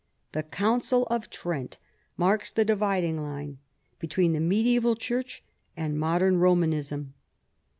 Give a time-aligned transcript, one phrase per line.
[0.31, 1.77] The Council of Trent
[2.17, 3.59] marks the divid ing line
[3.99, 5.43] between the mediaeval Church
[5.77, 7.13] and modern Romanism.